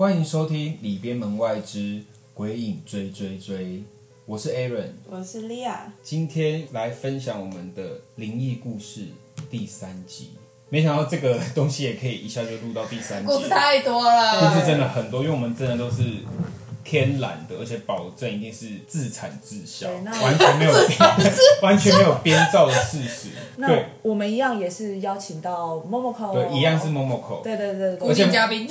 [0.00, 2.02] 欢迎收听《里边门外之
[2.32, 3.58] 鬼影追追追》，
[4.24, 5.74] 我是 Aaron，我是 Lia，。
[6.02, 9.02] 今天来分享我们的灵异故事
[9.50, 10.30] 第三集。
[10.70, 16.02] 没想到这个东西也可以一下就录到第三集，故事太多了，故事真的很多，因为我们真的都是
[16.82, 20.72] 天然的，而且保证一定是自产自销，完全没有
[21.60, 23.28] 完全没有编造的事实。
[23.56, 27.42] 那对我们一样也是邀请到 Momoko，对，一样是 Momoko。
[27.42, 28.66] 对对对固对，定嘉宾，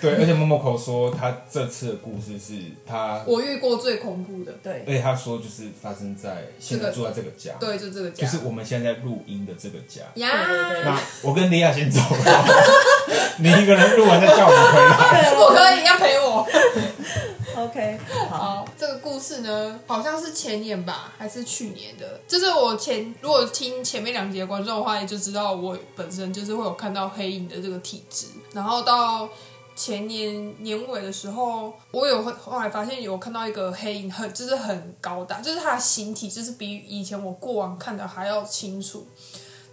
[0.00, 10.02] 对，而且 Momoko 说他这次的故事是他，我遇过最恐怖的，对而且他说就是发生在现在住在这个家，对，就这个家，就是我们现在在录音的这个家。
[10.16, 12.44] 呀，对对对那我跟莉亚先走了，
[13.38, 15.34] 你一个人录完再叫我们回来。
[15.34, 16.46] 不可以要陪我。
[17.56, 22.20] OK， 好，好，这个故事呢，好像是前年吧，还是去年的。
[22.26, 28.26] 就是我前如果听前面两集的观众的话，也就知道我本身就是会有看到黑影的这个体质。
[28.52, 29.28] 然后到
[29.76, 39.06] 前年年尾的时候，我有后来发现有看到一个黑影很，就是很高大，就是他的形体就是比以前我过往看的还要清楚。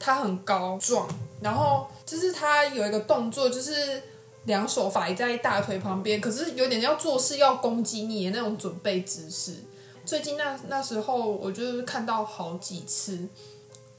[0.03, 1.08] 他很高壮，
[1.42, 4.02] 然后就是他有一个动作，就是
[4.45, 9.58] 两手摆在大腿旁边，可是有点要做事要攻击你的那种准备姿势。
[10.04, 13.30] 最近那那时候我就是看到好几次，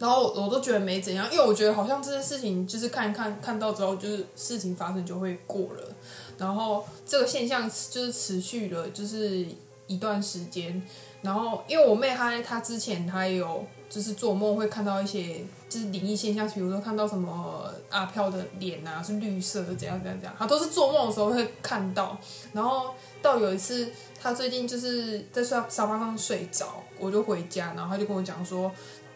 [0.03, 5.95] 然后我都觉得没怎样，因为我觉得好像这件事情就是看一看看到之后，就是事情发生就会过了，
[6.37, 9.47] 然后这个现象就是持续了就是
[9.87, 10.83] 一段时间，
[11.21, 22.19] 然后因为我妹她她之前她有就是做梦会看到一些就是灵异现象，比如说看到什么阿飘的脸啊是绿色的，怎样怎样怎样，她都是做梦的时候会看到。
[22.53, 22.93] 然后
[23.23, 23.89] 到有一次，
[24.21, 28.69] 她最近就是在沙沙发上睡着，我就回家，然后她就跟我讲说，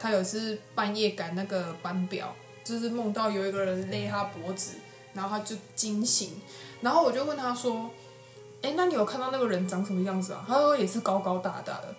[0.06, 4.72] 他有次半夜赶那个班表，就是梦到有一个人勒他脖子，
[5.12, 6.40] 然后他就惊醒，
[6.80, 7.90] 然后我就问他说。
[8.62, 10.44] 哎，那你有看到那个人长什么样子啊？
[10.48, 11.94] 他说也是高高大大的。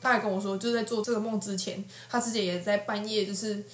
[0.00, 3.64] 他还跟我说，就是在做这个梦之前，他之前也在半夜就是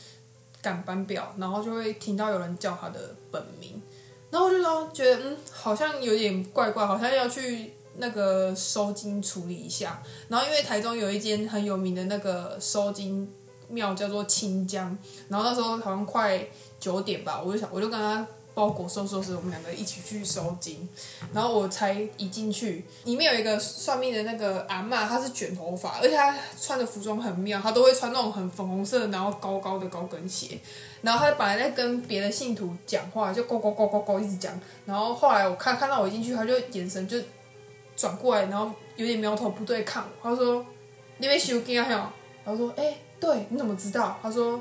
[0.63, 3.83] 赶班表，然后就会听到有人叫他的本名，
[4.31, 10.01] 然后我就说觉得嗯，好像有点怪怪，好像要去那个收金处理一下。
[10.29, 13.31] 然后因为台中有一间很有名的那个收金
[13.69, 14.97] 庙叫做清江，
[15.29, 16.45] 然后那时候好像快
[16.81, 18.27] 九点吧，我就想我就跟他。
[18.55, 20.89] 包裹收收拾，我们两个一起去收金，
[21.33, 30.59] 然后我才一进去，里面有一个算命的那个阿嬷，她是卷头发，而且她穿的服装很妙，她都会穿那种很粉红色，然后高高的高跟鞋。
[31.03, 34.61] 然后她本来在跟别的信徒讲话，就咕咕咕咕咕一直讲。
[34.85, 37.17] 然后后来我看看到我进去，她就眼神就
[37.95, 40.67] 转过来，然后有点苗头不对看我，她说
[41.19, 41.87] ：“你被修金啊？”
[42.45, 44.61] 然后说：“哎、对，你怎么知道？”他说。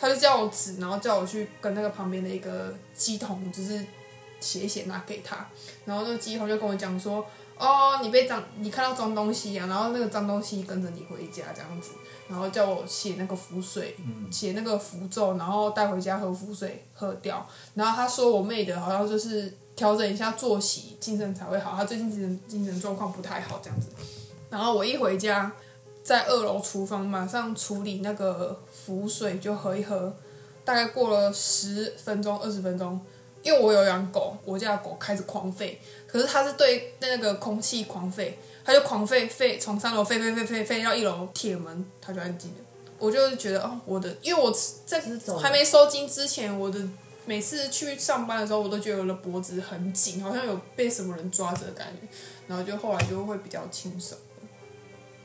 [0.00, 3.86] 他就叫我指，然后叫我去跟那个旁边的一个鸡桶，就是
[4.40, 5.46] 写一写拿给他。
[5.84, 7.24] 然后那个鸡桶就跟我讲说
[7.56, 11.92] ：“哦，你被脏，你看到脏东西啊，然后那个脏东西跟着你回家这样子。”
[12.28, 13.96] 然后叫我写那个符水，
[14.28, 17.46] 写那个符咒，然后带回家喝符水喝掉。
[17.74, 21.76] 然后他说我妹的好像就是调整一下作息，精神才会好。
[21.76, 23.86] 他最近精神精神状况不太好这样子。
[24.50, 25.52] 然后我一回家。
[26.02, 30.14] 在二楼厨房马上处理那个浮水，就喝一喝。
[30.64, 33.00] 大概过了十分钟、二十分钟，
[33.42, 35.76] 因为我有养狗，我家的狗开始狂吠，
[36.06, 38.32] 可是它是对那个空气狂吠，
[38.64, 42.56] 它就狂吠吠，从三楼吠吠吠吠吠到一楼铁门，它就安静了。
[42.98, 44.52] 我就觉得哦，我的，因为我
[44.86, 45.02] 在
[45.40, 46.78] 还没收金之前，我的
[47.26, 52.06] 每次去上班的时候，我都觉得我的脖子很紧，好像有被什么人抓着的感觉，
[52.46, 54.16] 然后就后来就会比较轻松。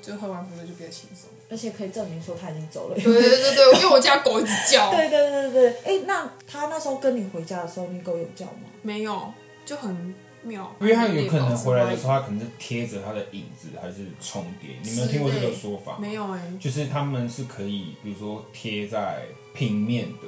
[0.08, 2.96] 就喝完符水就比较轻松，而且可以证明说他已经走了。
[2.96, 4.90] 对对对对，因为我家狗一直叫。
[4.96, 8.70] 对对对对对，哎，那他那时候跟你回家的时候，你狗有叫吗？
[8.82, 9.34] 没有，
[9.66, 10.74] 就很妙。
[10.80, 14.78] 因为他有可能回来的时候，他可能是贴着他的影子，还是重叠。
[14.82, 15.98] 你们有听过这个说法？
[16.00, 20.28] 没有哎、就是他们是可以，比如说贴在平面的，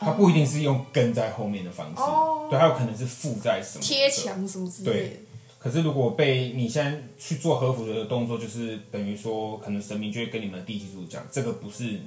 [0.00, 4.08] 它不一定是用跟在后面的方式，哦对，它有可能是附在什么贴。
[4.08, 5.24] 墙什么之类的对。
[5.58, 11.98] 可是如果被你现在去做和服的动作，就是等于说，可能神明就会跟你们地基主讲，这个不是，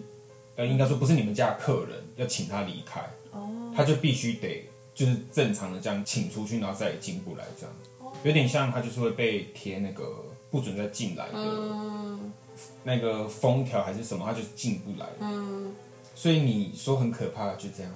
[0.55, 3.01] 呃，应该说不是你们家的客人，要请他离开，
[3.31, 7.75] 哦，他就必须得就是正常的这样请出去，然后再也进不来，这样，
[8.23, 12.33] 有点像他就是会被贴那个不准再进来的嗯。
[12.83, 15.07] 那个封条还是什么，他就是进不来。
[15.19, 15.73] 嗯，
[16.13, 17.91] 所以你说很可怕，就这样。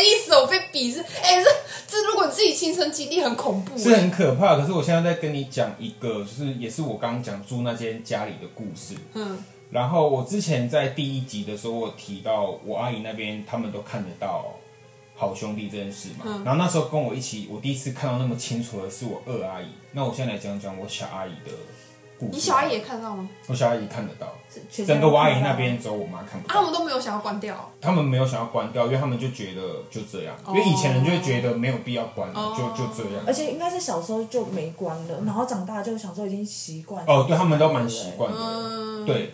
[0.00, 0.34] 意思？
[0.34, 1.00] 我被鄙视？
[1.00, 1.50] 哎、这
[1.88, 4.56] 这如果你自己亲身经历，很恐怖、是很可怕。
[4.56, 8.94] 可是我现在在跟你讲一个，就是也是我刚刚讲住那间家里的故事。
[9.14, 9.38] 嗯
[9.70, 14.46] 然后我之前在第一集的时候，我提到我阿姨那边他们都看得到，
[15.14, 16.24] 好兄弟这件事嘛。
[16.26, 19.66] 嗯然后那时候跟我一起，我第一次看到那么清楚的是我二阿姨。
[19.92, 21.52] 那我现在来讲讲我小阿姨的
[22.20, 22.32] 故事。
[22.32, 23.26] 你小阿姨也看到吗？
[23.48, 24.28] 我小阿姨看得到，
[24.84, 26.62] 整个我阿姨那边只有我妈看不啊，他。
[26.62, 27.70] 们都没有想要关掉。
[27.80, 33.32] 他们没有想要关掉，因为他们就觉得就这样，哦因为以前人就会觉得没有必要关，哦就就这样而。
[33.32, 37.02] 且应该是小时候就没关了，然后长大就小时候已经习惯。
[37.06, 38.38] 哦，对他们都蛮习惯的。
[38.38, 39.32] 嗯，对，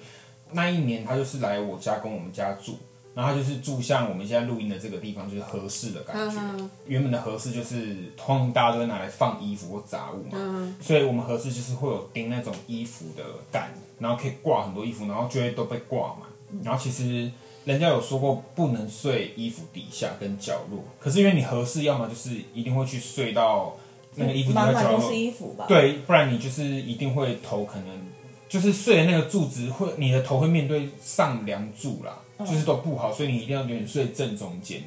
[0.53, 2.79] 那一年他就是来我家跟我们家住，
[3.17, 6.39] 然后他就是住像我们现在录音的这个地方，就是合适的感觉。
[6.39, 16.29] 嗯原本的合适就是通常大家都会拿来放衣服或杂物嘛，嗯所以我们合适就是会有钉那种衣服的杆，然后可以挂很多衣服，然后就会都被挂满。
[16.63, 17.31] 然后其实
[17.65, 23.77] 人家有说过不能睡衣服底下跟角落，可是因为你合适，要么就是一定会去睡到
[24.15, 28.07] 那个衣服底下角落满满都是，衣服吧？，对，不然你就是一定会头可能
[28.49, 34.83] 就是睡的那个柱子会，你的头会面对上梁柱啦，嗯就是都不好，所以你一定要永远睡正中间。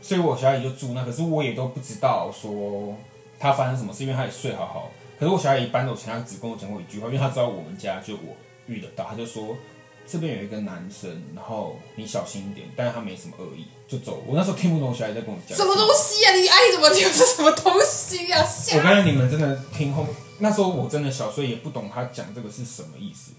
[0.00, 2.94] 所以我小阿姨就住那，可是我也都不知道说
[3.38, 4.90] 她发生什么事，因为她也睡好好。
[5.18, 8.34] 可是我小阿姨搬走前，她只跟我讲过一句话，因为她知道我们家就我
[8.66, 9.56] 遇得到，她就说
[10.04, 14.20] 这边有一个男生，然后你小心一点，但是他没什么恶意，就走。
[14.26, 16.34] 我那时候听不懂我小阿姨在跟我讲什么东西啊？
[16.34, 18.42] 你阿姨怎么讲是什么东西啊？
[18.42, 20.04] 我吓刚才你们真的听后，
[20.40, 23.30] 那时候我真的小，所以也不懂他讲这个是什么意思。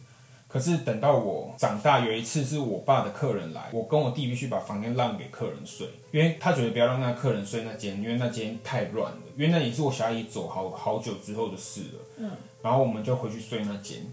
[0.53, 9.17] 可是等到我长大，有一次是我爸的客人来，我跟我弟必须把房间让给客人睡，因为他觉得不要让那客人睡那间，因为那间太乱了。
[9.35, 11.99] 因为那也是我小阿姨走好好久之后的事了。
[12.17, 14.05] 嗯，然后我们就回去睡那间。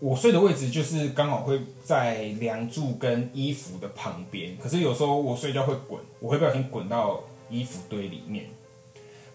[0.00, 8.44] 我睡的位置就是刚好会在梁柱跟衣服的旁边，可是有时候我睡觉会滚，我会不小心滚到衣服堆里面。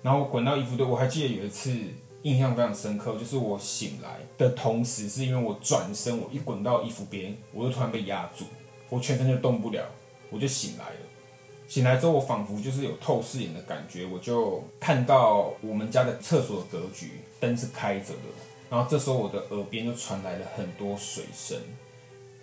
[0.03, 1.75] 然后我滚到衣服堆，我还记得有一次
[2.23, 8.45] 印象非常深刻，就是我醒来的同时，是因为我转身，我一滚到衣服边，我就突然被压住，
[8.89, 9.85] 我全身就动不了，
[10.29, 10.95] 我就醒来了。
[11.67, 18.29] 醒来之后，我仿佛就是有透视眼的感觉，我就看到我们家的厕所的格局，灯是开着的。
[18.69, 21.57] 然后这时候我的耳边就传来了很多水声，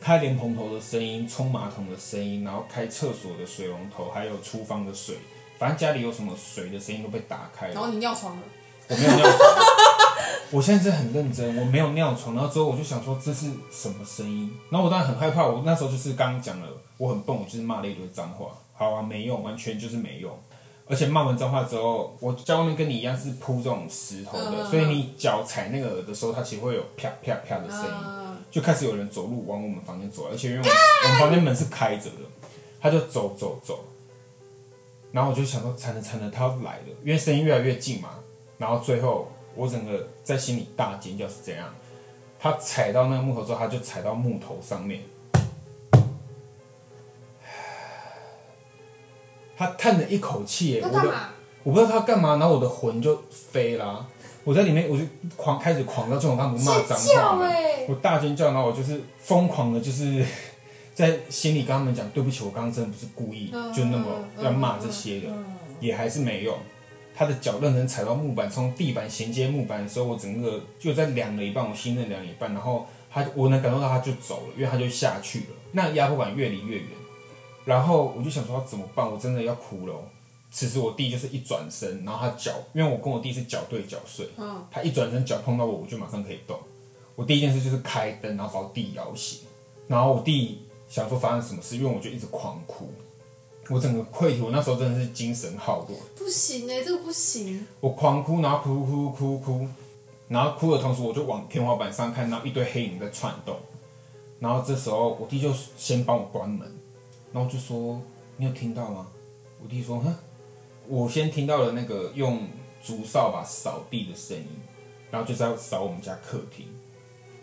[0.01, 5.17] 开莲蓬头的声音，冲马桶的声音，然后开厕所的水龙头，还有厨房的水，
[5.59, 7.75] 反正家里有什么水的声音都被打开了。
[7.75, 8.43] 然后你尿床了，
[8.89, 9.41] 我没有尿床，
[10.53, 12.35] 我现在真的很认真，我没有尿床。
[12.35, 15.47] 然后之后我就想说这是什么声音，然后我当然很害怕。
[15.47, 16.67] 我那时候就是刚刚讲了，
[16.97, 18.49] 我很笨，我就是骂了一堆脏话。
[18.75, 20.31] 好啊，没用，完全就是没用。
[20.89, 27.93] 而且骂完脏话之后，我在外面跟你一样是铺这种石头的，嗯所以你脚踩那个的时候，它其实会有啪啪啪的声音。
[28.07, 30.73] 嗯，就开始有人走路往我们房间走，而且因为我们
[31.05, 32.19] 我们房间门是开着的，
[32.81, 33.81] 他就走走走，
[35.11, 38.11] 然后我就想说惨了惨了，他要来了，因为声音越来越近嘛，
[38.59, 41.73] 然后最后我整个在心里大尖叫是怎样？
[42.39, 45.01] 他踩到那个木头之后，他就踩到木头上面，
[49.57, 51.13] 他叹了一口气耶，我的？
[51.65, 54.07] 我不知道他干嘛，然后我的魂就飞啦、
[54.45, 55.05] 我在里面我就
[55.35, 57.39] 狂开始狂到这种，他不骂脏话！
[57.89, 60.25] 我大尖叫，然后我就是疯狂的，就是
[60.95, 64.07] 在心里跟他们讲对不起，我刚刚真的不是故意，嗯就那么
[64.39, 65.29] 要骂这些的，
[65.81, 66.57] 也还是没用。
[67.17, 76.89] 他的脚认真踩到木板，从地板衔接木板的时候，我整个就在凉了一半，我心在凉了一半，然后他我能感受到他就走了，因为他就下去了，那压迫感越离越远，
[77.65, 80.03] 然后我就想说怎么办，我真的要哭了哦、
[80.51, 84.65] 此时我弟就是一转身，然后他脚，因为我跟我弟是脚对脚睡，嗯。
[84.71, 86.59] 他一转身脚碰到我，我就马上可以动。
[87.15, 89.41] 我第一件事就是开灯，然后把我弟摇醒，
[89.89, 92.91] 然后我弟想说发生什么事，因为我就一直狂哭，
[93.69, 97.67] 我整个溃体，我那时候真的是精神耗弱，不行哎，这个不行。
[97.81, 99.69] 我狂哭，然后哭哭哭哭，
[100.29, 103.57] 然后哭的同时我就往天花板上看到一堆黑影在窜动，
[104.39, 106.61] 然后这时候我弟就先帮我关门，
[107.33, 108.01] 然后就说
[108.37, 109.09] 你有听到吗？
[109.63, 110.15] 我弟说哼，
[110.87, 112.47] 我先听到了那个用
[112.85, 114.47] 竹扫把扫地的声音，
[115.11, 116.67] 然后就在扫我们家客厅，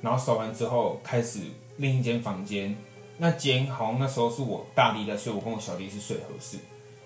[0.01, 1.39] 然后扫完之后开始
[1.77, 2.77] 另一间房间，
[3.17, 6.57] 那间好像那时候是我大弟在睡，我跟我小弟是睡合适，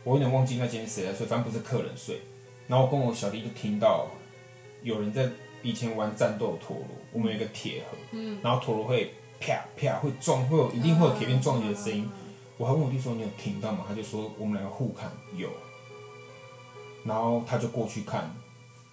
[0.04, 2.22] 我有点忘记那间谁在睡，反正不是客人睡。
[2.68, 4.08] 然后我跟我小弟就听到
[4.84, 5.30] 有人在
[5.62, 12.10] 以前玩战斗陀螺，我们有一个铁盒，嗯，然后陀螺会啪啪会撞，会有一定会有铁片撞击的声音。
[12.58, 13.86] 我还问我弟说你有听到吗？
[13.88, 15.50] 他就说我们两个互看有，
[17.04, 18.34] 然后他就过去看，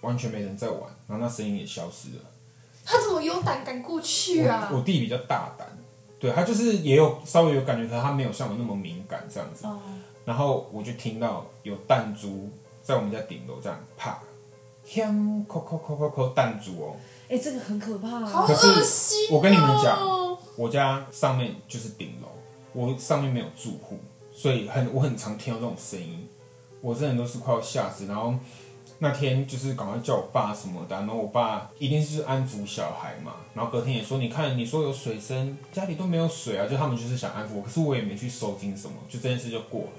[0.01, 2.23] 完全没人在玩，然后那声音也消失了。
[2.85, 4.77] 他怎么有胆敢过去啊我？
[4.77, 5.67] 我弟比较大胆，
[6.25, 9.67] 对他就是也有稍微有感觉，可是他没有像我那么敏感这样子。
[9.67, 9.79] 哦，
[10.25, 12.49] 然后我就听到有弹珠
[12.81, 14.19] 在我们家顶楼这样啪，
[14.83, 16.95] 天，扣扣扣扣扣弹珠哦。
[17.29, 18.25] 哎，这个很可怕啊。
[18.25, 19.35] 好可是恶心、哦！
[19.35, 19.99] 我跟你们讲
[20.57, 22.27] 我家上面就是顶楼，
[22.73, 23.99] 我上面没有住户，
[24.31, 26.27] 所以很我很常听到这种声音。
[26.81, 28.33] 我真的都是快要吓死，然后
[28.99, 39.89] 那天就是赶快叫我爸什么的，然后我爸一定是安抚小孩嘛，然后隔天也说，你看你说有水声，家里都没有水啊，就他们就是想安抚我，可是我也没去收金什么，就这件事就过了。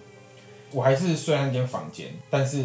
[0.72, 2.64] 我还是睡那间房间，但是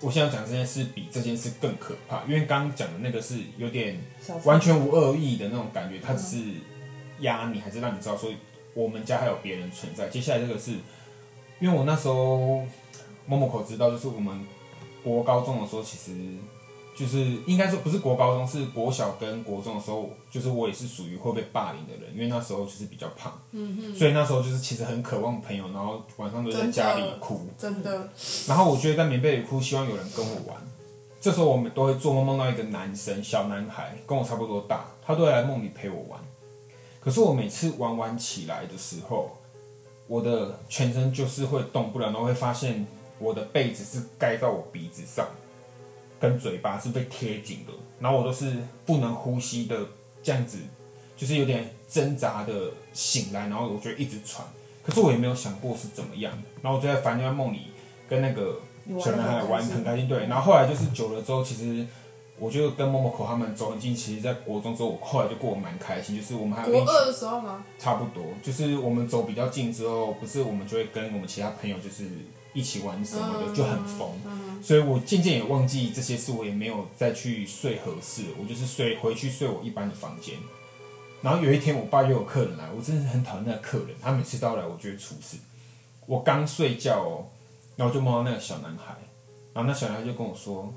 [0.00, 3.98] 我现在讲这件事比这件事更可怕，因为刚刚讲的那个是有点
[4.44, 6.44] 完全无恶意的那种感觉，他只是
[7.20, 8.30] 压你，还是让你知道说
[8.74, 10.08] 我们家还有别人存在。
[10.08, 10.72] 接下来这个是，
[11.58, 12.64] 因为我那时候
[13.26, 14.46] 默默口知道，就是我们
[15.02, 16.12] 国高中的时候，其实
[16.94, 28.08] 就是应该说不是国高中，是国小跟国中的时候，就是我也是属于会被霸凌的人，因为那时候就是比较胖，嗯所以那时候就是其实很渴望朋友，然后晚上都在家里哭，真的，
[28.46, 30.56] 然后我觉得在棉被里哭，希望有人跟我玩。
[31.20, 36.18] 这时候我们都会做梦，梦到一个男生，小男孩，跟我差不多大，他都会来梦里陪我玩。
[36.98, 39.36] 可是我每次玩玩起来的时候，
[40.06, 42.86] 我的全身就是会动不了，然后会发现
[43.20, 45.28] 我的被子是盖到我鼻子上，
[46.18, 49.78] 跟嘴巴是被贴紧的，然后我都是不能呼吸的
[50.22, 50.58] 这样子，
[51.16, 54.44] 就是有点挣扎的醒来，然后我就一直喘。
[54.82, 57.66] 可是我也没有想过是怎么样，然后我就在反正在梦里
[58.08, 58.58] 跟那个
[58.98, 60.26] 小男孩玩很开心，对。
[60.26, 61.86] 然后后来就是久了之后，其实
[62.38, 63.94] 我就跟默默口他们走很近。
[63.94, 67.62] 其实，在国中之后，我后来就过得蛮开心，就是我们还有国二的时候吗？
[67.78, 72.04] 差不多，就是我们走比较近之后，不是我们就会跟我们其他朋友就是
[72.52, 74.10] 一起玩什么的，嗯就很疯。
[74.62, 80.34] 所以我渐渐也忘记这些事，我也没有再去睡合适，我就是睡回去睡我一般的房间。
[81.22, 85.36] 然后有一天，我爸又有客人来，我真的是很讨厌那个客人，他每次到来，我就会出事。
[86.06, 87.26] 我刚睡觉哦，
[87.76, 88.96] 然后就梦到那个小男孩，
[89.52, 90.72] 然后那小男孩就跟我说：“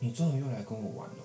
[0.00, 1.16] 你终于又来跟我玩了。”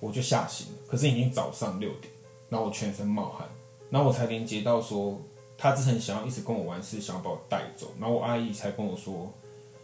[0.00, 2.12] 我就吓醒了，可是已经早上六点，
[2.48, 3.48] 然后我全身冒汗，
[3.90, 5.20] 然后我才连接到说，
[5.60, 9.28] 他之前想要一直跟我玩，是想要把我带走，然后我阿姨才跟我说，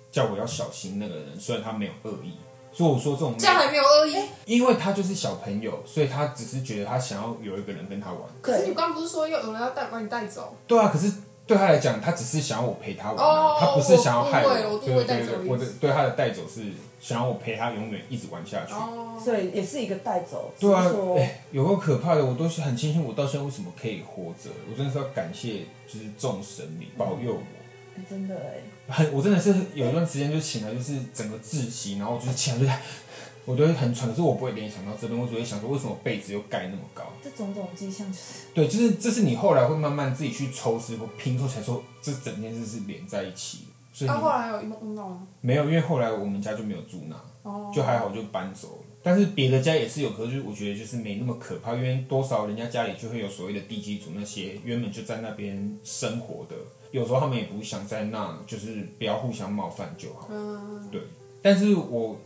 [0.08, 2.34] 叫我要小心那个人，虽然他没有恶意，
[2.72, 4.14] 所以我说这种这样还没有恶意。
[4.46, 8.20] 因为他就是小朋友，所以他只是觉得他想要有一个人跟他玩。
[8.40, 10.54] 可是你刚不是说要有人要带把你带走？
[10.68, 11.12] 对啊，可是
[11.46, 16.62] 对他来讲，他只是想要我陪他玩、啊，哦他不是想要害我对对对我的对他的带走是
[17.00, 18.72] 想要我陪他永远一直玩下去。
[18.72, 27.40] 哦，所以也是一个带走，对啊哎、有够可怕的，我都是很庆幸我到现在为什么可以活着，我真的是要感谢就是众神明保佑我。
[27.96, 32.76] 哎真的哎，很，我真的是有一段时间就醒来就是整个窒息，然后就是起来就在，
[33.44, 37.04] 我都会很喘，可是我不会联想到这边，我只会想说为什么被子又盖那么高。
[37.22, 38.22] 这种种迹象就是
[38.54, 43.64] 对，就是这是你后来会慢慢自己去抽丝或拼凑起来说，这整件事是连在一起的。
[43.92, 45.26] 所以那你后来有梦梦到吗？
[45.40, 48.84] 没有，因为后来我们家就没有住那，哦，就还好就搬走了。
[49.02, 56.56] 但是别的家也是有，可是我觉得就是没那么可怕，因为多少人家家里就会有所谓的地基主那些原本就在那边生活的，
[56.90, 60.28] 有时候他们也不想在那，就是不要互相冒犯就好。
[60.30, 61.02] 嗯，对，
[61.42, 62.16] 但是我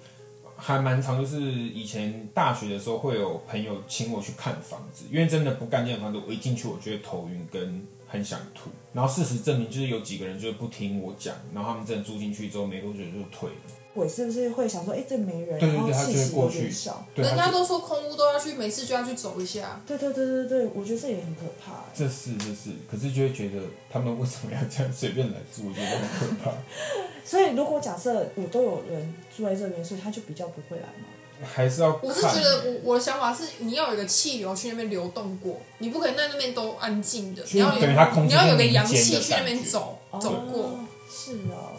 [0.60, 8.68] 还蛮常，就是以前大学的时候会有朋友请我去看房子，因为真的不干净的房子，我一进去我就会头晕跟很想吐。
[8.92, 13.56] 然后事实证明，就是有几个人就是不听我讲，然后他们真的住进去之后没多久就退了。
[13.94, 17.06] 鬼是不是会想说，哎，这没人，对对对然后气息有他就会过去点少。
[17.14, 19.80] 对，人家都说空屋都要去，每次就要去走一下。
[19.86, 21.84] 对对对对对，我觉得这也很可怕哎。
[21.94, 23.60] 这是这是，可是就会觉得
[23.90, 26.52] 他们为什么要这样随便来住，我觉得很可怕。
[27.28, 31.04] 所以如果假设我都有人住在这边，所以他就比较不会来嘛。
[31.44, 32.00] 还是要看。
[32.02, 37.86] 我是觉得我我的想法是，你要有一个气流去那边流动过，你不可能在那边都安静的，你要有
[38.22, 40.62] 你要有个阳气去那边走走过。
[40.62, 40.78] 哦，
[41.10, 41.76] 是哦，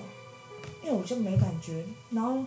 [0.83, 2.37] 因为我就没感觉，然后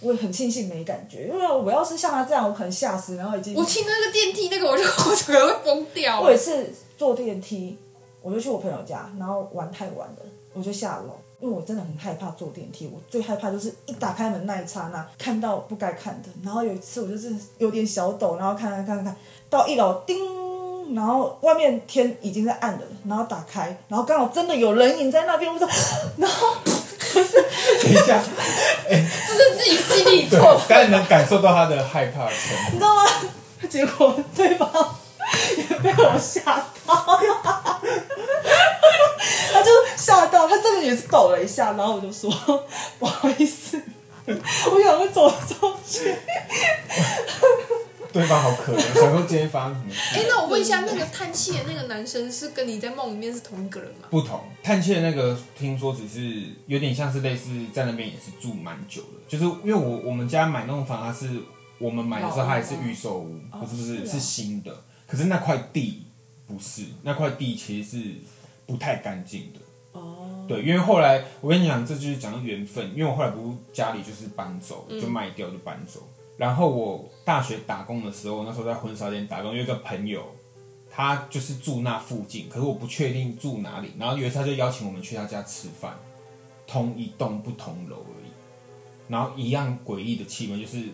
[0.00, 6.22] 我也很庆幸没感觉，因为我要是像他这样，我可能吓死，然后已经我听那个电梯那个，我就我整个会疯掉。
[6.22, 7.78] 我也是坐电梯，
[8.22, 10.22] 我就去我朋友家，然后玩太晚了，
[10.52, 12.90] 我就下楼，因为我真的很害怕坐电梯。
[12.92, 16.28] 我最害怕就是一打开门那一刹那，看到不该看的。
[16.42, 19.14] 然后有一次我就是有点小抖，然后看看看看，
[19.50, 25.68] 到一楼叮，然后外面天已经在暗了，然后打开，然后刚好真的有人影在那边，我说，
[26.16, 28.22] 然后等一下，
[28.88, 32.28] 这是自己心里对做， 但能感受到他的害怕。
[32.72, 33.02] 你知道吗？
[33.68, 34.68] 结果对方
[35.56, 37.20] 也被我吓到，
[39.52, 42.30] 他就吓到，他真的也是抖了一下，然后我就说
[42.98, 43.80] 不好意思，
[44.26, 46.14] 我想会走出去。
[48.12, 50.16] 对方好可怜，想说今天发生什么事？
[50.18, 54.08] 哎、那我问一下，那个叹气的那个男生是跟你在梦里面是同一个人吗？
[54.08, 61.28] 不同，叹气的那个听说只是有点像是类似在那边也是住蛮久的，就是因为我我们家买那栋房，它是
[61.78, 64.74] 我们买的时候它还是预售屋，哦不是不是是啊是新的，
[65.06, 66.06] 可是那块地
[66.46, 68.14] 不是，那块地其实是
[68.66, 69.60] 不太干净的。
[69.92, 72.90] 哦，对，因为后来我跟你讲，这就是讲到缘分。
[72.94, 76.00] 因为我后来不是家里就是搬走，就卖掉就搬走。
[76.36, 80.22] 然后我大学打工的时候，那时候在婚纱店打工，有一个朋友，
[80.90, 83.92] 他就是住那附近，可是我不确定住哪里。
[83.98, 85.98] 然后有一次他就邀请我们去他家吃饭，
[86.66, 88.30] 同一栋不同楼而已，
[89.08, 90.88] 然后一样诡异的气氛，就是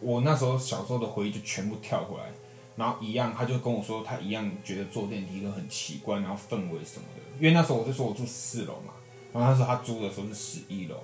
[0.00, 2.26] 我那时候小时候的回忆就全部跳回来。
[2.76, 7.22] 然后一样，他就跟我说，他一样觉得坐电梯都很奇怪，然后氛围什么的。
[7.38, 8.92] 因为那时候我就说我住四楼嘛，
[9.32, 10.96] 然后他说他租的时候是十一楼，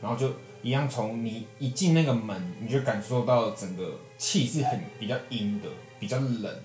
[0.00, 0.30] 然后就
[0.62, 5.68] 一样从你一进那个门，你就感受到整个气是很比较阴的，
[6.00, 6.60] 比较冷，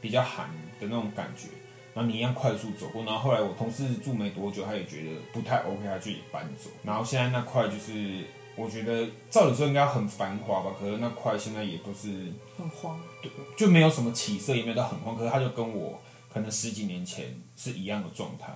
[0.00, 0.48] 比较寒
[0.78, 1.48] 的那种感觉。
[1.94, 6.70] 然后你一样快速走过，然后后来我同事住没多久，他也觉得不太 OK，他就也搬走。
[6.82, 8.24] 然后现在那块就是。
[8.56, 12.08] 我觉得照理说应该很繁华吧，可是那块现在也都是
[12.58, 15.16] 很荒，对，就没有什么起色，也没有到很荒。
[15.16, 15.98] 可是他就跟我
[16.32, 18.54] 可能十几年前是一样的状态。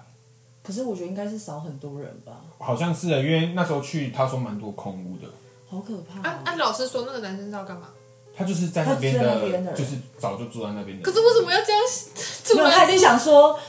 [0.63, 5.29] 可是我觉得应该是少很多人吧，好像是的，因为那时候去，他说蛮多空屋的。
[5.69, 6.23] 好可怕、哦。
[6.25, 7.89] 按按老师说，那个男生是要干嘛？
[8.37, 11.03] 他就是在那边的，的就是早就住在那边的。
[11.03, 11.83] 可是为什么要这样
[12.45, 13.61] 住没有，他一定想说，唉，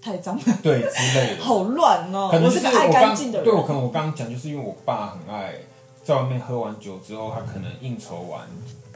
[0.00, 1.42] 太脏了，对之类的。
[1.42, 2.28] 好乱哦。
[2.30, 5.54] 可能就是我是个爱干净的人，对我可能我刚刚讲，就是因为我爸很爱
[6.02, 8.42] 在外面喝完酒之后，他可能应酬完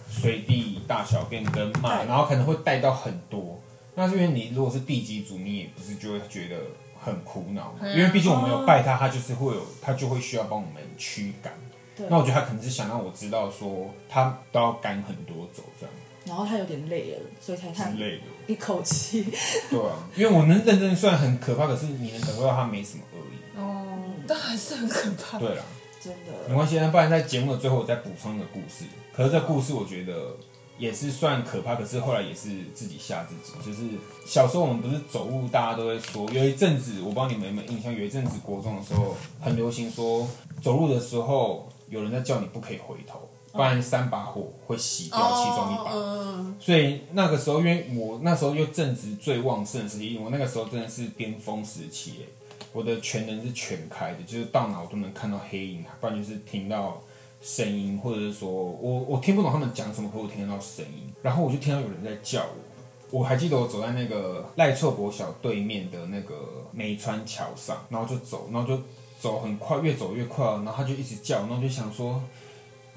[0.09, 3.59] 随地大小便跟骂，对然后可能会带到很多。
[3.95, 6.57] 那是因为你如果是地基主，你也不是就会觉得
[6.99, 11.53] 很苦恼因为毕竟我们有拜他，他就是会有他就会需要帮我们驱赶。
[11.95, 15.95] 对那我觉得他可能是想让我知道说他都要赶很多走这样
[16.25, 18.23] 然后他有点累了，所以才叹之类的。
[18.47, 19.25] 一口气。
[19.71, 23.59] 对啊， 因为我能认真虽然很可怕，可是你能感受到他没什么恶意。
[23.59, 25.39] 哦，但还是很可怕。
[25.39, 25.63] 对啦。
[26.03, 28.85] 真的没的，关系，那不然在节目的最后我再补充一个故事。
[29.15, 30.37] 可是这故事我觉得
[30.77, 33.53] 也是算可怕，可是后来也是自己吓自己。
[33.65, 33.89] 就是
[34.27, 40.29] 小时候我们不是走路，大家都会说，有一阵子我不知道你们有没有印象，有一阵子国中的时候很流行说，
[40.61, 45.93] 走路的时候有人在叫你不可以回头，不然三把火会洗掉其中一把。
[45.93, 52.27] 嗯，所以那个时候，因为我那时候又正值最旺盛的时期，我那个时候真的是巅峰时期耶，
[52.73, 57.01] 我的全能是全开的，就是到哪我都能看到黑影，不然就是听到
[57.43, 62.73] 声音，或者是说我我听不懂他们讲什么，可我听得到声音，然后我就听到有人在叫我。
[63.11, 66.35] 我还记得我走在那个赖厝国小对面的那个
[66.73, 68.83] 梅川桥上，然后就走，然后就
[69.21, 72.23] 走很快，越走越快，然后他就一直叫，然后就想说，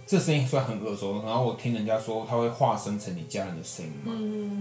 [0.07, 4.13] 这声音虽然很耳熟，然后我听人家说他会化身成你家人的声音嘛，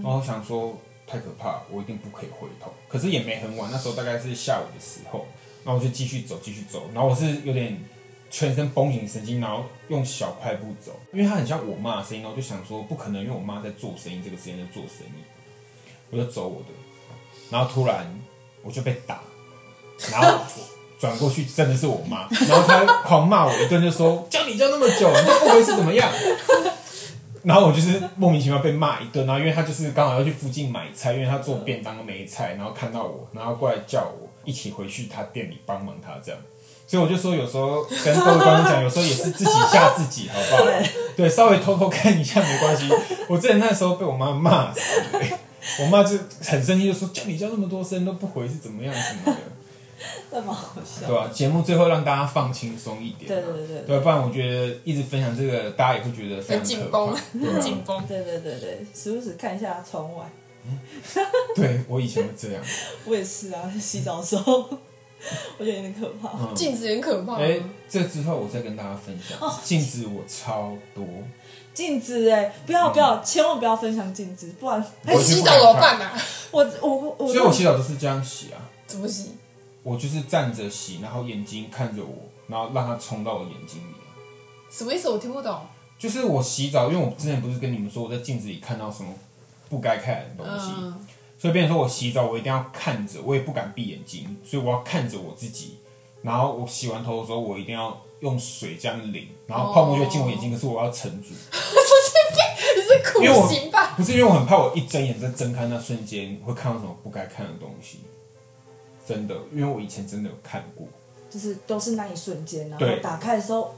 [0.03, 2.73] 然后我想说太可怕，我一定不可以回头。
[2.89, 5.27] 可是也没很晚，那时候大概是下午的时候，
[5.63, 7.79] 然后我就继续走，继续走，然后我是有点
[8.31, 15.23] 全身绷紧神经，然后用小快步走，因为它很像我妈的声音，然后我就想说不可能，因为我妈在做生意，这个时间在做生意，
[16.11, 16.69] 我就走我的，
[17.51, 18.19] 然后突然
[18.63, 19.21] 我就被打，
[20.11, 20.45] 然后我
[21.05, 26.11] 转过去真的是我妈， 然后她狂骂我一顿，就说叫你叫那么久，你都不回是怎么样？
[27.45, 36.41] 然后我就是莫名其妙被骂一顿，然后因为她就是刚好要去附近买菜，因为她做便当没菜，然后看到我，然后过来叫我一起回去她店里帮忙她这样，
[36.87, 40.63] 所以我就说有时候跟各位观众讲，有时候也是自己吓自己，好不好？
[41.15, 42.89] 对，稍微偷偷看一下没关系。
[43.29, 44.81] 我之前那时候被我妈骂死、
[45.19, 45.39] 欸
[45.81, 46.11] 我妈就
[46.45, 49.41] 很生气，就说叫你叫那么多声都不回是怎么样什么的，
[50.31, 51.07] 这蛮好笑。
[51.07, 58.05] 对吧、节目最后让大家放轻松一点，对对对对对，不然我觉得一直分享这个，大家也会觉得非常很紧绷，很 紧绷。
[58.07, 60.25] 对对对对，时不时看一下窗外。
[61.55, 62.63] 对我以前会这样。
[63.05, 64.67] 我也是啊，洗澡的时候，
[65.59, 66.31] 我觉得有点可怕。
[66.39, 67.37] 嗯镜子很可怕。
[67.37, 71.05] 哎、这之后我再跟大家分享，哦镜子我超多，
[71.75, 76.13] 镜子哎，不要不要，千万不要分享镜子，不然哎，洗澡怎么办啊？
[76.51, 79.33] 我我我所以我洗澡都是这样洗啊，怎么洗？
[79.85, 82.17] 我就是站着洗，然后眼睛看着我，
[82.49, 83.95] 然后让它冲到我眼睛里。
[84.69, 85.09] 什么意思？
[85.11, 85.61] 我听不懂。
[85.97, 89.15] 就是我洗澡，因为我之前不是跟你们说我在镜子里看到什么
[89.69, 91.07] 不该看的东西，嗯，
[91.39, 95.79] 所以变成说我洗澡我一定要看着，我也不敢闭眼睛，所以我要看着我自己。
[96.23, 101.29] 然后我洗完头的时候，我一定要用水这样淋，然后泡沫就会进我眼睛，可是我要沉住。
[102.77, 103.95] 你是苦因为我行吧？
[103.97, 108.01] 不是因为我很怕我一睁眼在睁开那瞬间会看到什么不该看的东西，
[109.07, 110.87] 真的，因为我以前真的有看过，
[111.31, 113.75] 就是都是那一瞬间，然后对打开的时候，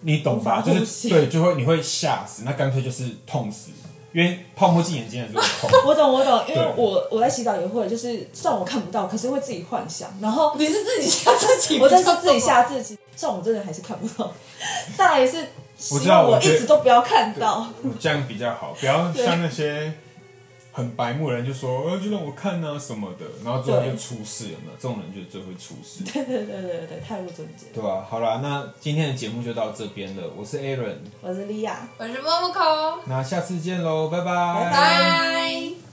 [0.00, 0.60] 你懂吧？
[0.60, 3.70] 无法呼吸就是对，就会你会吓死，那干脆就是痛死，
[4.12, 5.80] 因为泡沫进眼睛的时候 痛。
[5.86, 14.32] 我懂我懂，因为对我我在洗澡也会，就是虽然我看不到，可是会自己幻想，然后你是自己吓自己，我真是自己吓自己，虽然我真的还是看不到，
[14.96, 15.38] 但也是
[15.90, 17.66] 我知希望我道我觉得一直都不要看到。
[18.00, 19.92] 这样比较好，不要像那些
[20.72, 24.72] 很白目的人就说，呃，就让我看啊什么的，然后最后就出事，有没有？
[24.78, 26.02] 这种人就最会出事。
[26.04, 27.68] 对对对对对，太不正经。
[27.74, 30.22] 对啊，好啦，那今天的节目就到这边了。
[30.36, 31.88] 我是 Aaron，我是莉亚。
[31.98, 32.60] 我是莫莫口，
[33.06, 34.24] 那下次见喽，拜拜。
[34.24, 35.91] 拜拜拜。